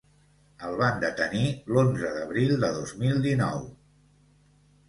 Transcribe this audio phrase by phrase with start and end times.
[0.69, 1.43] El van detenir
[1.75, 3.61] l’onze d’abril de dos mil dinou.